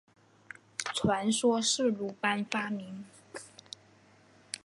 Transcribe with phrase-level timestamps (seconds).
[0.95, 3.05] 传说是鲁班发明。